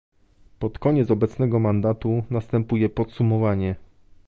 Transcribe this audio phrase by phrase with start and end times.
[0.59, 3.75] Pod koniec obecnego mandatu następuje podsumowanie